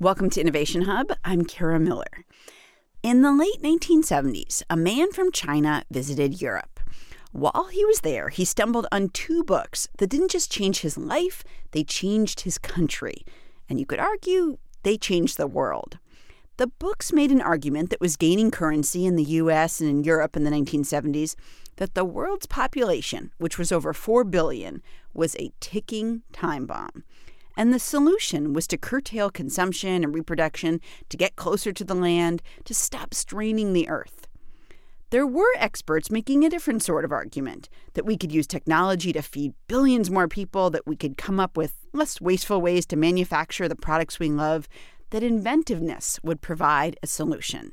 [0.00, 1.10] Welcome to Innovation Hub.
[1.24, 2.24] I'm Kara Miller.
[3.02, 6.78] In the late 1970s, a man from China visited Europe.
[7.32, 11.42] While he was there, he stumbled on two books that didn't just change his life,
[11.72, 13.24] they changed his country.
[13.68, 15.98] And you could argue they changed the world.
[16.58, 20.36] The books made an argument that was gaining currency in the US and in Europe
[20.36, 21.34] in the 1970s
[21.74, 24.80] that the world's population, which was over 4 billion,
[25.12, 27.02] was a ticking time bomb.
[27.58, 32.40] And the solution was to curtail consumption and reproduction, to get closer to the land,
[32.66, 34.28] to stop straining the earth.
[35.10, 39.22] There were experts making a different sort of argument that we could use technology to
[39.22, 43.66] feed billions more people, that we could come up with less wasteful ways to manufacture
[43.66, 44.68] the products we love,
[45.10, 47.72] that inventiveness would provide a solution.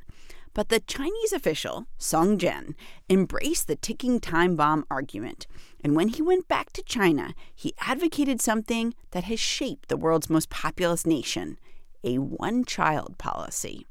[0.55, 2.75] But the Chinese official, Song Jian,
[3.09, 5.47] embraced the ticking time bomb argument.
[5.83, 10.29] And when he went back to China, he advocated something that has shaped the world's
[10.29, 11.59] most populous nation
[12.05, 13.85] a one child policy.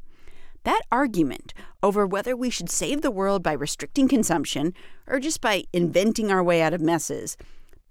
[0.63, 4.73] That argument over whether we should save the world by restricting consumption
[5.07, 7.37] or just by inventing our way out of messes,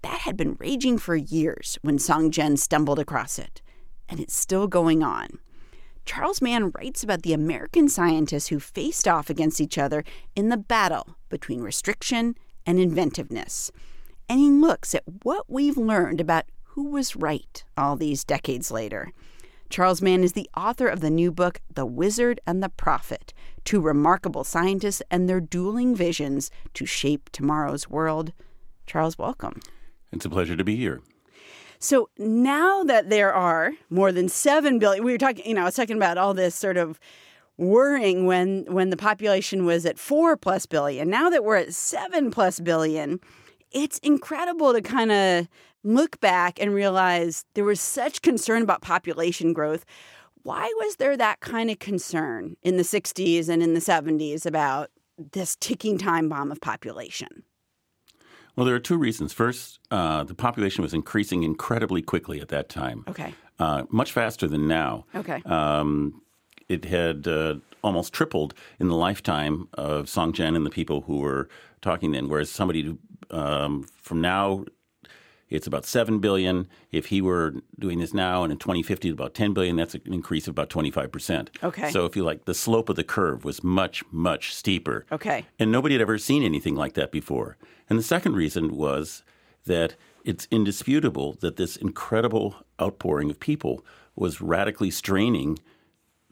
[0.01, 3.61] that had been raging for years when Song Jian stumbled across it.
[4.09, 5.39] And it's still going on.
[6.05, 10.03] Charles Mann writes about the American scientists who faced off against each other
[10.35, 13.71] in the battle between restriction and inventiveness.
[14.29, 19.11] And he looks at what we've learned about who was right all these decades later.
[19.69, 23.33] Charles Mann is the author of the new book, The Wizard and the Prophet
[23.65, 28.33] Two Remarkable Scientists and Their Dueling Visions to Shape Tomorrow's World.
[28.85, 29.61] Charles, welcome.
[30.11, 31.01] It's a pleasure to be here.
[31.83, 35.65] So now that there are more than 7 billion, we were talking, you know, I
[35.65, 36.97] was talking about all this sort of
[37.57, 41.09] worrying when when the population was at 4 plus billion.
[41.09, 43.19] Now that we're at 7 plus billion,
[43.69, 45.49] it's incredible to kind of
[45.83, 49.83] look back and realize there was such concern about population growth.
[50.43, 54.89] Why was there that kind of concern in the 60s and in the 70s about
[55.33, 57.43] this ticking time bomb of population?
[58.55, 59.33] Well, there are two reasons.
[59.33, 63.03] First, uh, the population was increasing incredibly quickly at that time.
[63.07, 63.33] Okay.
[63.59, 65.05] Uh, much faster than now.
[65.15, 65.41] Okay.
[65.45, 66.21] Um,
[66.69, 71.19] it had uh, almost tripled in the lifetime of Song Jian and the people who
[71.19, 71.49] were
[71.81, 72.29] talking then.
[72.29, 72.97] Whereas somebody
[73.31, 74.65] um, from now,
[75.49, 76.67] it's about seven billion.
[76.91, 80.01] If he were doing this now, and in 2050, it's about 10 billion, that's an
[80.05, 81.49] increase of about 25 percent.
[81.63, 81.91] Okay.
[81.91, 85.05] So if you like, the slope of the curve was much, much steeper.
[85.11, 85.45] Okay.
[85.59, 87.57] And nobody had ever seen anything like that before.
[87.89, 89.23] And the second reason was
[89.65, 89.95] that
[90.25, 95.59] it's indisputable that this incredible outpouring of people was radically straining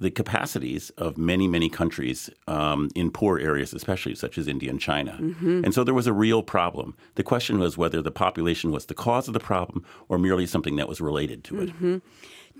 [0.01, 4.81] the capacities of many, many countries um, in poor areas, especially such as India and
[4.81, 5.17] China.
[5.21, 5.63] Mm-hmm.
[5.63, 6.97] And so there was a real problem.
[7.15, 10.75] The question was whether the population was the cause of the problem or merely something
[10.77, 11.69] that was related to it.
[11.69, 11.97] Mm-hmm.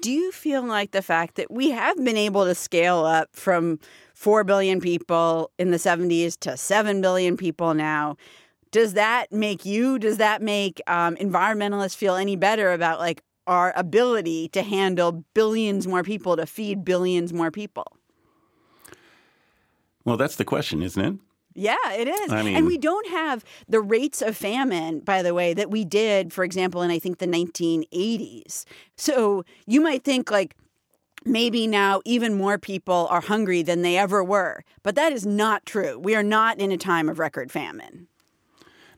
[0.02, 3.80] Do you feel like the fact that we have been able to scale up from
[4.14, 8.18] 4 billion people in the 70s to 7 billion people now?
[8.70, 13.74] Does that make you, does that make um, environmentalists feel any better about like our
[13.76, 17.86] ability to handle billions more people, to feed billions more people?
[20.06, 21.16] Well, that's the question, isn't it?
[21.54, 22.32] Yeah, it is.
[22.32, 25.84] I mean- and we don't have the rates of famine, by the way, that we
[25.84, 28.64] did, for example, in I think the 1980s.
[28.96, 30.56] So you might think like
[31.26, 34.64] maybe now even more people are hungry than they ever were.
[34.82, 36.00] But that is not true.
[36.00, 38.08] We are not in a time of record famine.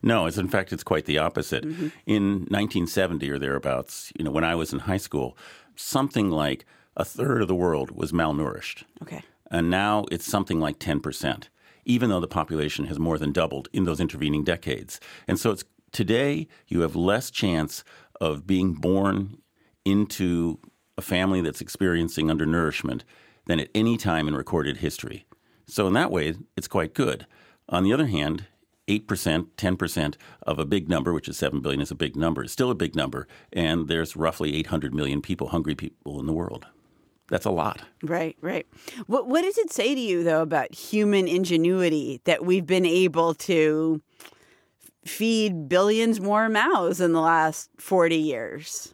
[0.04, 1.64] No, it's in fact it's quite the opposite.
[1.64, 1.88] Mm-hmm.
[2.06, 5.38] In 1970 or thereabouts, you know, when I was in high school,
[5.76, 6.66] something like
[6.96, 8.84] a third of the world was malnourished.
[9.02, 9.24] Okay.
[9.50, 11.48] And now it's something like 10%,
[11.86, 15.00] even though the population has more than doubled in those intervening decades.
[15.28, 17.84] And so it's today you have less chance
[18.20, 19.38] of being born
[19.86, 20.60] into
[20.98, 23.04] a family that's experiencing undernourishment
[23.46, 25.26] than at any time in recorded history.
[25.68, 27.26] So in that way, it's quite good.
[27.70, 28.46] On the other hand,
[28.88, 32.52] 8%, 10% of a big number, which is 7 billion is a big number, is
[32.52, 36.68] still a big number, and there's roughly 800 million people, hungry people in the world.
[37.30, 37.82] That's a lot.
[38.04, 38.68] Right, right.
[39.08, 43.34] What what does it say to you though about human ingenuity that we've been able
[43.36, 44.02] to
[45.06, 48.94] feed billions more mouths in the last 40 years?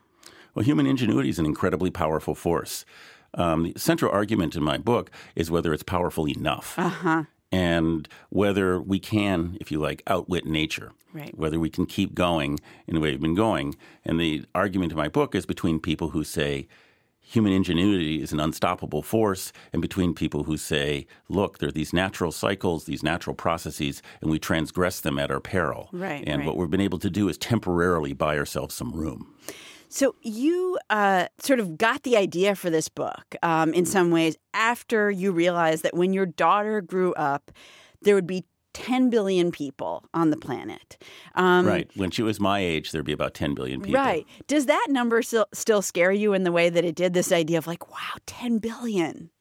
[0.54, 2.86] Well, human ingenuity is an incredibly powerful force.
[3.34, 6.78] Um, the central argument in my book is whether it's powerful enough.
[6.78, 7.24] Uh-huh.
[7.52, 10.92] And whether we can, if you like, outwit nature.
[11.12, 11.36] Right.
[11.36, 13.76] Whether we can keep going in the way we've been going.
[14.06, 16.68] And the argument in my book is between people who say
[17.30, 21.94] human ingenuity is an unstoppable force and between people who say, look, there are these
[21.94, 25.90] natural cycles, these natural processes, and we transgress them at our peril.
[25.92, 26.48] Right, And right.
[26.48, 29.32] what we've been able to do is temporarily buy ourselves some room.
[29.90, 34.38] So you uh, sort of got the idea for this book um, in some ways
[34.54, 37.52] after you realized that when your daughter grew up,
[38.02, 40.98] there would be 10 billion people on the planet.
[41.34, 41.90] Um, right.
[41.96, 44.00] When she was my age, there'd be about 10 billion people.
[44.00, 44.28] Right.
[44.48, 47.14] Does that number still, still scare you in the way that it did?
[47.14, 49.32] This idea of like, wow, 10 billion.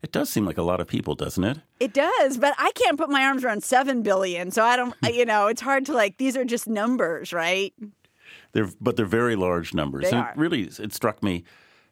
[0.00, 1.58] It does seem like a lot of people, doesn't it?
[1.80, 4.52] It does, but I can't put my arms around 7 billion.
[4.52, 7.74] So I don't, you know, it's hard to like, these are just numbers, right?
[8.52, 10.04] They're, but they're very large numbers.
[10.04, 10.30] They and are.
[10.30, 11.44] It really, it struck me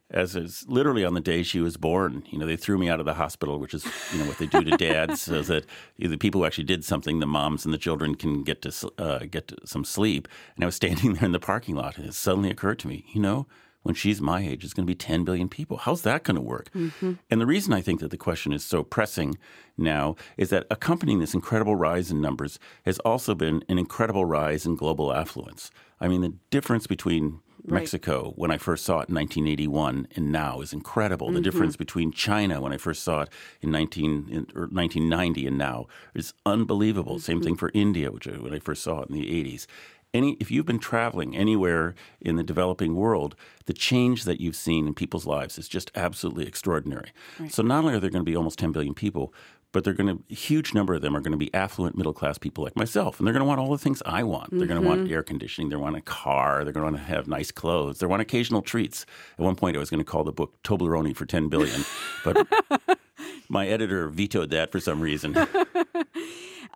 [0.09, 2.23] as is literally on the day she was born.
[2.29, 4.45] You know, they threw me out of the hospital, which is you know what they
[4.45, 5.65] do to dads, so that
[5.97, 9.19] the people who actually did something, the moms and the children, can get to uh,
[9.29, 10.27] get to some sleep.
[10.55, 13.05] And I was standing there in the parking lot, and it suddenly occurred to me,
[13.11, 13.47] you know.
[13.87, 15.77] When she's my age, it's going to be 10 billion people.
[15.77, 16.69] How's that going to work?
[16.73, 17.13] Mm-hmm.
[17.31, 19.37] And the reason I think that the question is so pressing
[19.77, 24.65] now is that accompanying this incredible rise in numbers has also been an incredible rise
[24.65, 25.71] in global affluence.
[26.01, 27.81] I mean, the difference between Right.
[27.81, 31.31] Mexico when I first saw it in 1981 and now is incredible.
[31.31, 33.29] The difference between China when I first saw it
[33.61, 37.19] in, 19, in or 1990 and now is unbelievable.
[37.19, 39.65] Same thing for India, which I, when I first saw it in the 80s.
[40.13, 44.87] Any, if you've been traveling anywhere in the developing world, the change that you've seen
[44.87, 47.11] in people's lives is just absolutely extraordinary.
[47.49, 49.33] So not only are there going to be almost 10 billion people,
[49.71, 52.13] but they're going to a huge number of them are going to be affluent middle
[52.13, 54.49] class people like myself and they're going to want all the things i want.
[54.51, 55.13] They're going to want mm-hmm.
[55.13, 58.07] air conditioning they want a car they're going to want to have nice clothes they
[58.07, 59.05] want occasional treats.
[59.37, 61.83] At one point i was going to call the book toblerone for 10 billion
[62.23, 62.47] but
[63.49, 65.33] my editor vetoed that for some reason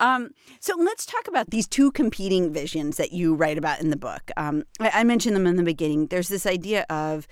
[0.01, 3.95] Um, so let's talk about these two competing visions that you write about in the
[3.95, 4.31] book.
[4.35, 6.07] Um, I, I mentioned them in the beginning.
[6.07, 7.27] There's this idea of,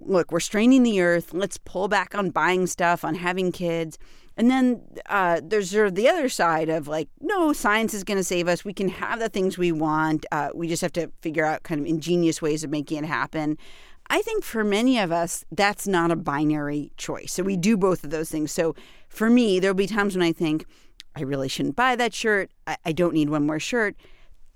[0.00, 1.34] look, we're straining the earth.
[1.34, 3.98] Let's pull back on buying stuff, on having kids.
[4.36, 8.18] And then uh, there's sort of the other side of like, no, science is going
[8.18, 8.64] to save us.
[8.64, 10.24] We can have the things we want.
[10.30, 13.58] Uh, we just have to figure out kind of ingenious ways of making it happen.
[14.08, 17.32] I think for many of us, that's not a binary choice.
[17.32, 18.52] So we do both of those things.
[18.52, 18.76] So
[19.08, 20.64] for me, there'll be times when I think,
[21.18, 22.50] I really shouldn't buy that shirt.
[22.66, 23.96] I, I don't need one more shirt.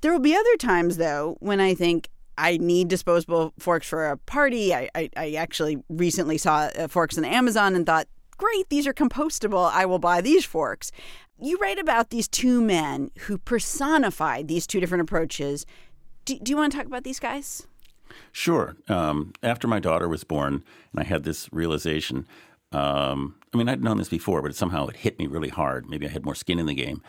[0.00, 4.16] There will be other times, though, when I think I need disposable forks for a
[4.16, 4.72] party.
[4.72, 8.06] I, I, I actually recently saw uh, forks on Amazon and thought,
[8.36, 9.70] great, these are compostable.
[9.72, 10.92] I will buy these forks.
[11.40, 15.66] You write about these two men who personified these two different approaches.
[16.24, 17.66] Do, do you want to talk about these guys?
[18.30, 18.76] Sure.
[18.88, 20.62] Um, after my daughter was born,
[20.92, 22.26] and I had this realization.
[22.72, 25.88] Um, I mean, I'd known this before, but somehow it hit me really hard.
[25.88, 27.02] Maybe I had more skin in the game.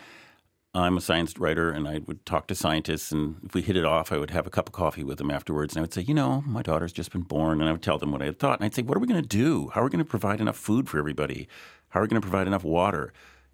[0.76, 3.84] I'm a science writer, and I would talk to scientists, and if we hit it
[3.84, 6.02] off, I would have a cup of coffee with them afterwards, and I would say,
[6.02, 8.40] you know, my daughter's just been born, and I would tell them what I had
[8.40, 9.68] thought, and I'd say, what are we going to do?
[9.68, 11.46] How are we going to provide enough food for everybody?
[11.90, 13.12] How are we going to provide enough water,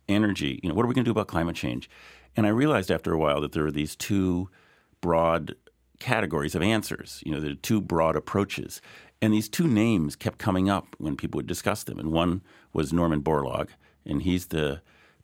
[0.09, 0.61] energy?
[0.63, 1.91] You know, what are we going to do about climate change?
[2.37, 4.49] And I realized after a while that there were these two
[5.03, 5.57] broad
[5.99, 7.23] categories of answers.
[7.27, 8.81] You know, there are two broad approaches.
[9.23, 11.99] And these two names kept coming up when people would discuss them.
[11.99, 13.69] And one was Norman Borlaug,
[14.07, 14.81] and he's the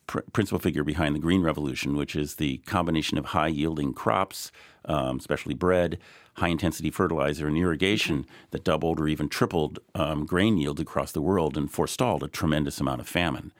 [0.06, 4.52] pr- principal figure behind the Green Revolution, which is the combination of high yielding crops,
[4.84, 5.98] um, especially bread,
[6.34, 11.22] high intensity fertilizer, and irrigation that doubled or even tripled um, grain yields across the
[11.22, 13.52] world and forestalled a tremendous amount of famine.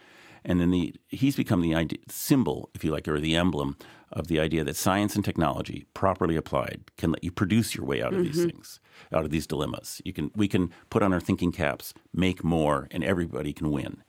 [0.49, 3.77] And then the, he's become the idea, symbol, if you like, or the emblem
[4.13, 8.01] of the idea that science and technology, properly applied, can let you produce your way
[8.01, 8.51] out of these mm-hmm.
[8.51, 8.81] things,
[9.13, 10.01] out of these dilemmas.
[10.05, 14.05] You can, we can put on our thinking caps, make more, and everybody can win.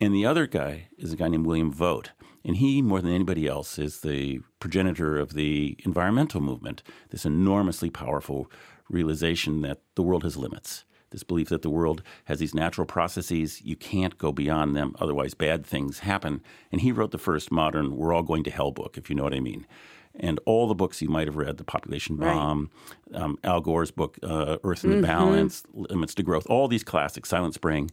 [0.00, 2.10] And the other guy is a guy named William Vogt.
[2.44, 7.90] And he, more than anybody else, is the progenitor of the environmental movement, this enormously
[7.90, 8.50] powerful
[8.88, 10.84] realization that the world has limits.
[11.10, 15.34] This belief that the world has these natural processes, you can't go beyond them, otherwise,
[15.34, 16.42] bad things happen.
[16.70, 19.24] And he wrote the first modern We're All Going to Hell book, if you know
[19.24, 19.66] what I mean.
[20.14, 22.34] And all the books you might have read, The Population Right.
[22.34, 22.70] Bomb,
[23.14, 27.28] um, Al Gore's book, uh, Earth in the Balance, Limits to Growth, all these classics,
[27.28, 27.90] Silent Spring,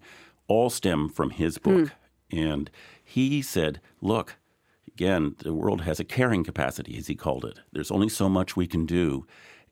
[0.47, 1.91] all stem from his book.
[2.31, 2.69] And
[3.03, 4.37] he said, look,
[4.87, 7.59] again, the world has a carrying capacity, as he called it.
[7.71, 9.27] There's only so much we can do.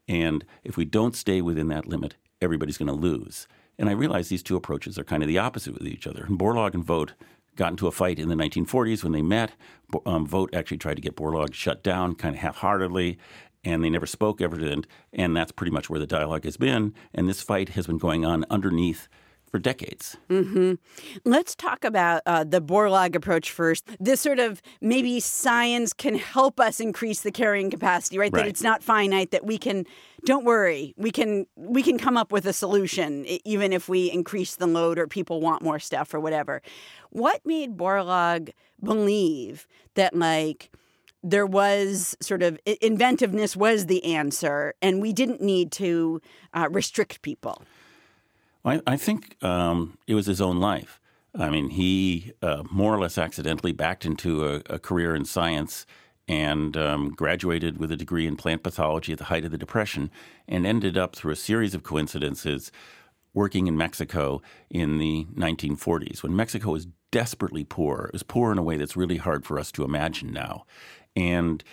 [0.08, 3.48] And if we don't stay within that limit, everybody's going to lose.
[3.78, 6.26] And I realize these two approaches are kind of the opposite with each other.
[6.26, 7.14] And Borlaug and Vogt
[7.56, 9.54] got into a fight in the 1940s when they met.
[10.06, 13.18] Um, Vogt actually tried to get Borlaug shut down kind of half heartedly.
[13.64, 14.58] And they never spoke ever.
[15.14, 16.94] And that's pretty much where the dialogue has been.
[17.14, 19.08] And this fight has been going on underneath
[19.54, 20.18] for decades.
[21.26, 23.88] Let's talk about uh, the Borlaug approach first.
[24.00, 28.32] This sort of maybe science can help us increase the carrying capacity, right?
[28.32, 29.30] That it's not finite.
[29.30, 29.86] That we can.
[30.26, 30.96] Don't worry.
[30.98, 31.46] We can.
[31.56, 35.40] We can come up with a solution, even if we increase the load or people
[35.40, 36.64] want more stuff or whatever.
[37.12, 38.50] What made Borlaug
[38.84, 40.72] believe that like
[41.22, 46.22] there was sort of inventiveness was the answer, and we didn't need to
[46.56, 47.62] uh, restrict people.
[48.66, 51.00] I, I think um, it was his own life.
[51.36, 55.86] I mean, he uh, more or less accidentally backed into a, a career in science
[56.28, 60.10] and um, graduated with a degree in plant pathology at the height of the Depression,
[60.48, 62.72] and ended up through a series of coincidences
[63.34, 68.06] working in Mexico in the 1940s when Mexico was desperately poor.
[68.06, 70.66] It was poor in a way that's really hard for us to imagine now.
[71.16, 71.64] And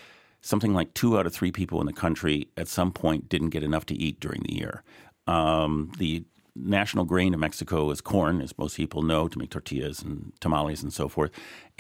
[0.40, 3.62] something like two out of three people in the country at some point didn't get
[3.62, 4.82] enough to eat during the year.
[5.26, 6.24] Um, the
[6.62, 10.82] national grain of Mexico is corn, as most people know, to make tortillas and tamales
[10.82, 11.30] and so forth.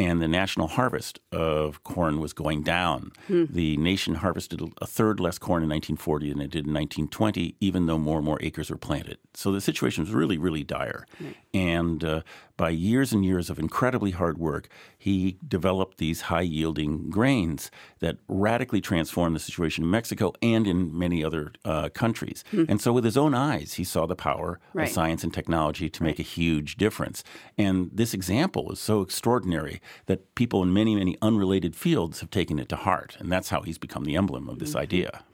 [0.00, 3.12] And the national harvest of corn was going down.
[3.26, 3.44] Hmm.
[3.50, 7.84] The nation harvested a third less corn in 1940 than it did in 1920, even
[7.84, 9.18] though more and more acres were planted.
[9.34, 11.06] So the situation was really, really dire.
[11.20, 11.36] Right.
[11.52, 12.22] And uh,
[12.56, 18.18] by years and years of incredibly hard work, he developed these high yielding grains that
[18.28, 22.44] radically transformed the situation in Mexico and in many other uh, countries.
[22.50, 22.64] Hmm.
[22.68, 24.88] And so, with his own eyes, he saw the power right.
[24.88, 26.10] of science and technology to right.
[26.10, 27.24] make a huge difference.
[27.56, 32.58] And this example is so extraordinary that people in many, many unrelated fields have taken
[32.58, 33.16] it to heart.
[33.18, 34.78] And that's how he's become the emblem of this mm-hmm.
[34.78, 35.24] idea.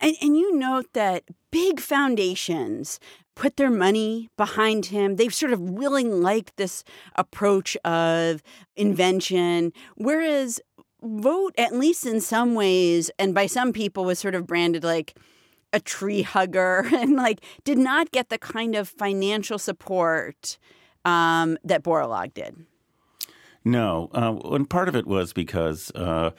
[0.00, 2.98] And, and you note that big foundations
[3.34, 5.16] put their money behind him.
[5.16, 6.84] They've sort of really liked this
[7.16, 8.42] approach of
[8.76, 10.60] invention, whereas
[11.02, 15.18] Vogt, at least in some ways, and by some people, was sort of branded like
[15.72, 20.58] a tree hugger and like did not get the kind of financial support
[21.04, 22.66] um, that Borlaug did.
[23.64, 26.30] No, uh, and part of it was because uh,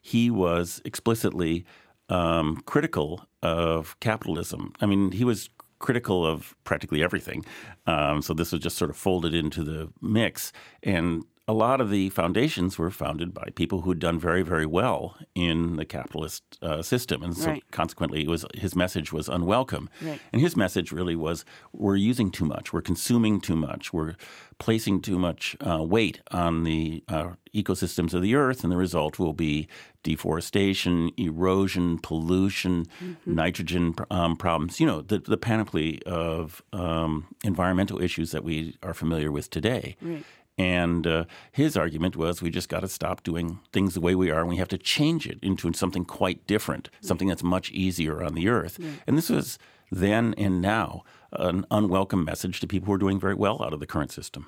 [0.00, 1.64] he was explicitly
[2.08, 4.72] um, critical of capitalism.
[4.80, 7.44] I mean, he was critical of practically everything.
[7.86, 10.52] Um, so this was just sort of folded into the mix.
[10.82, 14.64] And a lot of the foundations were founded by people who had done very, very
[14.64, 17.70] well in the capitalist uh, system, and so right.
[17.70, 19.90] consequently, it was his message was unwelcome.
[20.00, 20.20] Right.
[20.32, 24.16] And his message really was: we're using too much, we're consuming too much, we're
[24.58, 29.18] placing too much uh, weight on the uh, ecosystems of the earth, and the result
[29.18, 29.68] will be
[30.02, 33.34] deforestation, erosion, pollution, mm-hmm.
[33.34, 34.80] nitrogen um, problems.
[34.80, 39.96] You know, the, the panoply of um, environmental issues that we are familiar with today.
[40.00, 40.24] Right.
[40.56, 44.30] And uh, his argument was we just got to stop doing things the way we
[44.30, 48.22] are and we have to change it into something quite different, something that's much easier
[48.22, 48.78] on the earth.
[49.06, 49.58] And this was
[49.90, 53.80] then and now an unwelcome message to people who are doing very well out of
[53.80, 54.46] the current system.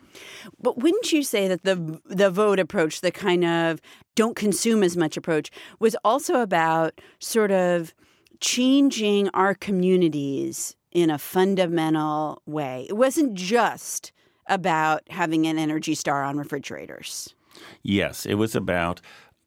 [0.60, 3.80] But wouldn't you say that the the Vogt approach, the kind of
[4.14, 7.94] don't consume as much approach, was also about sort of
[8.40, 12.86] changing our communities in a fundamental way?
[12.88, 14.12] It wasn't just
[14.48, 17.34] about having an Energy Star on refrigerators.
[17.82, 19.00] Yes, it was about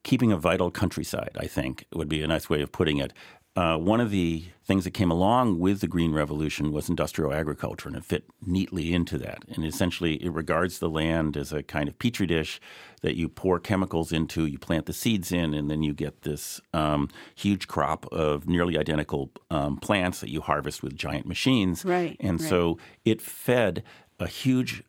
[0.04, 3.14] keeping a vital countryside, I think would be a nice way of putting it.
[3.56, 7.90] Uh, one of the things that came along with the Green Revolution was industrial agriculture,
[7.90, 9.44] and it fit neatly into that.
[9.50, 12.62] And essentially, it regards the land as a kind of petri dish
[13.02, 16.62] that you pour chemicals into, you plant the seeds in, and then you get this
[16.74, 21.84] um, huge crop of nearly identical um, plants that you harvest with giant machines.
[21.84, 22.16] Right.
[22.20, 22.50] And right.
[22.50, 23.84] so it fed
[24.20, 24.84] a huge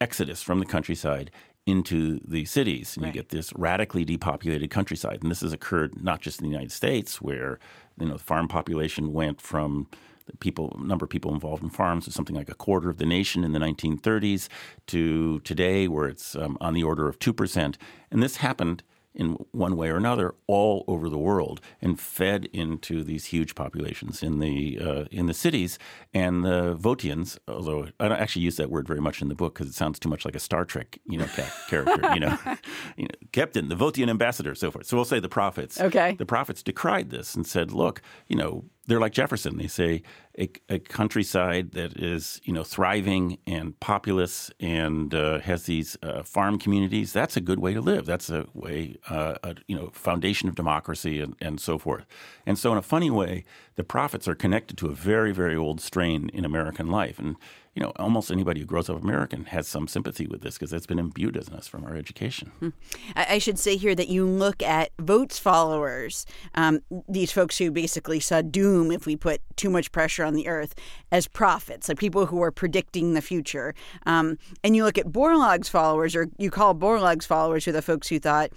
[0.00, 1.30] exodus from the countryside
[1.66, 3.14] into the cities, and right.
[3.14, 5.18] you get this radically depopulated countryside.
[5.22, 7.58] And this has occurred not just in the United States, where
[7.98, 9.86] you know the farm population went from
[10.26, 13.06] the people number of people involved in farms to something like a quarter of the
[13.06, 14.48] nation in the 1930s
[14.86, 17.76] to today, where it's um, on the order of two percent.
[18.10, 18.82] And this happened
[19.14, 24.22] in one way or another all over the world and fed into these huge populations
[24.22, 25.78] in the uh, in the cities.
[26.14, 27.38] And the Votians.
[27.48, 29.98] although I don't actually use that word very much in the book because it sounds
[29.98, 31.26] too much like a Star Trek, you know,
[31.68, 32.14] character.
[32.14, 32.38] You know,
[32.96, 34.86] you know, Captain, the Votian ambassador, so forth.
[34.86, 35.80] So we'll say the prophets.
[35.80, 36.14] Okay.
[36.18, 39.56] The prophets decried this and said, "Look, you know, they're like Jefferson.
[39.56, 40.02] They say
[40.36, 46.24] a, a, countryside that is you know thriving and populous and uh, has these uh,
[46.24, 47.12] farm communities.
[47.12, 48.04] That's a good way to live.
[48.04, 52.04] That's a way, uh, a, you know, foundation of democracy and, and so forth.
[52.44, 53.44] And so, in a funny way,
[53.76, 57.20] the prophets are connected to a very very old strain in American life.
[57.20, 57.36] And
[57.74, 60.86] you know, almost anybody who grows up American has some sympathy with this because it's
[60.86, 62.50] been imbued in us from our education.
[62.58, 62.70] Hmm.
[63.14, 68.18] I should say here that you look at Vogt's followers, um, these folks who basically
[68.18, 70.74] saw doom if we put too much pressure on the earth,
[71.12, 73.72] as prophets, like people who are predicting the future.
[74.04, 77.82] Um, and you look at Borlaug's followers, or you call Borlaug's followers, who are the
[77.82, 78.50] folks who thought,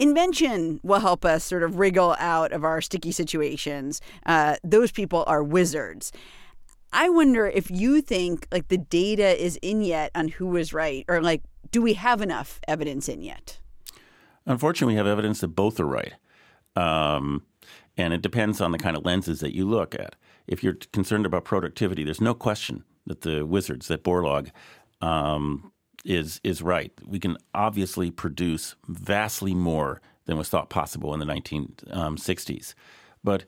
[0.00, 4.00] invention will help us sort of wriggle out of our sticky situations.
[4.26, 6.10] Uh, those people are wizards.
[6.92, 11.04] I wonder if you think like the data is in yet on who was right,
[11.08, 13.58] or like, do we have enough evidence in yet?
[14.46, 16.14] Unfortunately, we have evidence that both are right.
[16.76, 17.42] Um,
[17.96, 20.14] and it depends on the kind of lenses that you look at.
[20.46, 24.50] If you're concerned about productivity, there's no question that the wizards, that Borlaug,
[25.00, 25.72] um,
[26.04, 26.92] is is right.
[27.04, 32.74] We can obviously produce vastly more than was thought possible in the 1960s.
[33.24, 33.44] But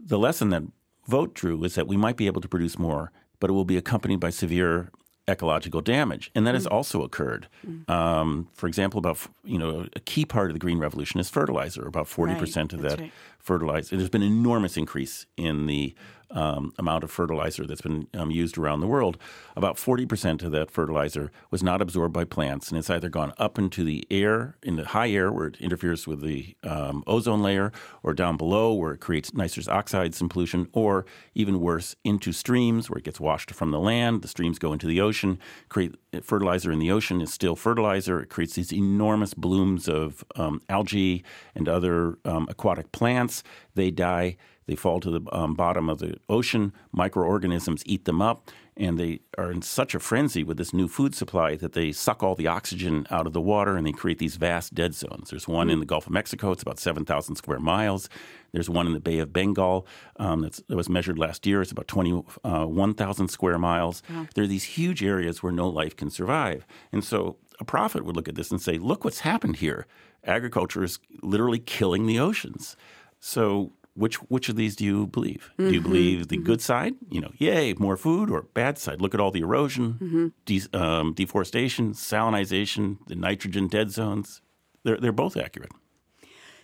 [0.00, 0.64] the lesson that
[1.06, 3.76] Vogt drew is that we might be able to produce more, but it will be
[3.76, 4.90] accompanied by severe
[5.28, 6.72] ecological damage, and that has mm.
[6.72, 7.46] also occurred.
[7.66, 7.88] Mm.
[7.88, 11.86] Um, for example, about you know a key part of the green revolution is fertilizer.
[11.86, 12.40] About forty right.
[12.40, 13.12] percent of That's that right.
[13.38, 13.96] fertilizer.
[13.96, 15.94] There's been an enormous increase in the
[16.32, 19.18] um, amount of fertilizer that's been um, used around the world,
[19.56, 23.58] about 40% of that fertilizer was not absorbed by plants, and it's either gone up
[23.58, 27.72] into the air, in the high air, where it interferes with the um, ozone layer,
[28.02, 32.90] or down below, where it creates nitrous oxides and pollution, or even worse, into streams,
[32.90, 34.22] where it gets washed from the land.
[34.22, 38.20] The streams go into the ocean, create fertilizer in the ocean is still fertilizer.
[38.20, 41.24] It creates these enormous blooms of um, algae
[41.54, 43.42] and other um, aquatic plants.
[43.74, 46.72] They die they fall to the um, bottom of the ocean.
[46.92, 51.14] Microorganisms eat them up, and they are in such a frenzy with this new food
[51.14, 54.36] supply that they suck all the oxygen out of the water and they create these
[54.36, 55.30] vast dead zones.
[55.30, 58.08] There's one in the Gulf of Mexico, it's about 7,000 square miles.
[58.52, 61.62] There's one in the Bay of Bengal um, that was measured last year.
[61.62, 64.02] It's about 21,000 uh, square miles.
[64.08, 64.26] Wow.
[64.34, 66.66] There are these huge areas where no life can survive.
[66.92, 69.86] And so a prophet would look at this and say, look what's happened here.
[70.24, 72.76] Agriculture is literally killing the oceans.
[73.20, 75.50] So which which of these do you believe?
[75.52, 75.68] Mm-hmm.
[75.68, 75.90] Do you mm-hmm.
[75.90, 76.46] believe the mm-hmm.
[76.46, 76.94] good side?
[77.10, 79.00] You know, yay, more food, or bad side?
[79.00, 80.26] Look at all the erosion, mm-hmm.
[80.46, 84.40] de- um, deforestation, salinization, the nitrogen dead zones.
[84.84, 85.72] They're they're both accurate.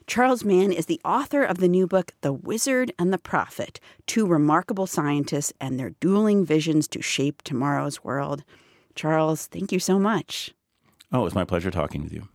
[0.06, 4.26] Charles Mann is the author of the new book, The Wizard and the Prophet Two
[4.26, 8.42] Remarkable Scientists and Their Dueling Visions to Shape Tomorrow's World.
[8.94, 10.54] Charles, thank you so much.
[11.12, 12.28] Oh, it's my pleasure talking with you.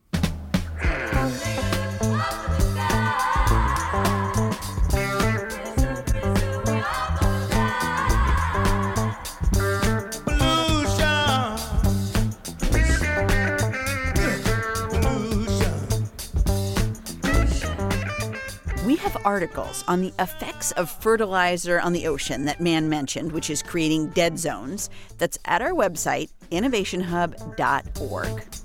[19.25, 24.09] Articles on the effects of fertilizer on the ocean that Mann mentioned, which is creating
[24.09, 24.89] dead zones.
[25.17, 28.62] That's at our website, innovationhub.org.